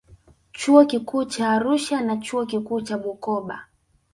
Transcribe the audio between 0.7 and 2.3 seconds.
Kikuu cha Arusha na